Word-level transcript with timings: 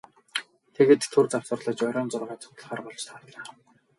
Тэгээд 0.75 1.01
түр 1.11 1.25
завсарлаж 1.33 1.77
оройн 1.87 2.09
зургаад 2.13 2.41
цугларахаар 2.43 2.79
болж 2.85 3.01
тарлаа. 3.09 3.45